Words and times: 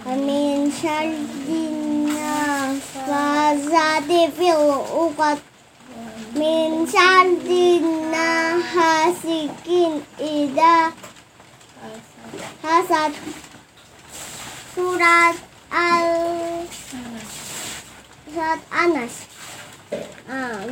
Wa 0.00 0.16
min 0.16 0.72
syari 0.72 1.68
Nafazati 2.08 4.32
fil 4.32 4.72
uqad 5.04 5.36
Min 6.32 6.88
syari 6.88 7.84
Nahasikin 8.12 10.00
ida 10.16 10.96
Hasad. 12.64 13.12
Surat 14.72 15.36
Al 15.68 16.08
Surat 18.24 18.60
Anas. 18.72 19.28
Ah, 20.30 20.62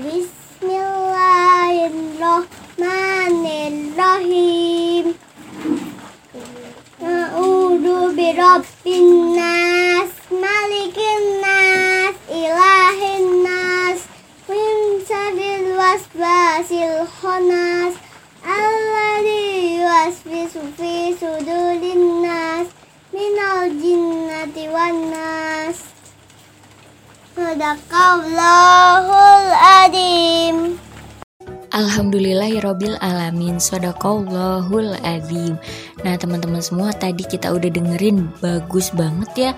Birabbin 8.39 9.35
nas, 9.35 10.15
malikin 10.31 11.43
nas, 11.43 12.15
ilahin 12.31 13.43
nas, 13.43 13.99
min 14.47 15.03
syarril 15.09 15.75
waswasil 15.75 17.03
khannas, 17.19 17.99
alladzi 18.47 19.83
yuwaswisu 19.83 20.63
fi 20.79 21.19
sudurin 21.19 22.23
nas, 22.23 22.71
minal 23.11 23.67
jinnati 23.83 24.71
wan 24.71 25.11
nas. 25.11 25.83
Sadaqallahul 27.35 29.51
adim. 29.83 30.18
Alhamdulillahirrobil 31.79 32.99
alamin 32.99 33.63
Sodakallahul 33.63 34.99
azim. 35.07 35.55
Nah 36.03 36.19
teman-teman 36.19 36.59
semua 36.59 36.91
tadi 36.91 37.23
kita 37.23 37.55
udah 37.55 37.71
dengerin 37.71 38.27
bagus 38.43 38.91
banget 38.91 39.31
ya 39.39 39.53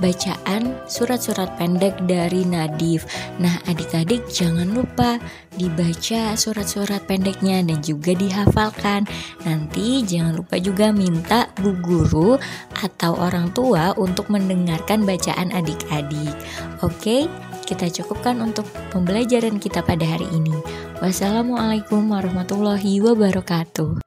Bacaan 0.00 0.76
surat-surat 0.88 1.52
pendek 1.60 1.92
dari 2.08 2.48
Nadif. 2.48 3.04
Nah 3.36 3.60
adik-adik 3.68 4.24
jangan 4.28 4.72
lupa 4.72 5.20
dibaca 5.56 6.32
surat-surat 6.36 7.04
pendeknya 7.04 7.60
dan 7.60 7.84
juga 7.84 8.12
dihafalkan. 8.16 9.04
Nanti 9.44 10.00
jangan 10.04 10.36
lupa 10.36 10.56
juga 10.56 10.92
minta 10.96 11.52
bu 11.60 11.76
guru 11.80 12.40
atau 12.72 13.20
orang 13.20 13.52
tua 13.52 13.92
untuk 14.00 14.32
mendengarkan 14.32 15.04
bacaan 15.04 15.52
adik-adik. 15.52 16.32
Oke 16.80 17.28
kita 17.66 17.90
cukupkan 17.90 18.38
untuk 18.38 18.64
pembelajaran 18.94 19.58
kita 19.58 19.82
pada 19.82 20.06
hari 20.06 20.30
ini. 20.30 20.54
Wassalamualaikum 21.02 22.06
warahmatullahi 22.08 23.02
wabarakatuh. 23.02 24.00